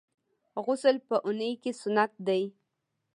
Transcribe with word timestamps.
غسل 0.65 0.97
په 1.07 1.15
اونۍ 1.25 1.51
کي 1.61 1.71
سنت 1.81 2.11
دی. 2.27 2.43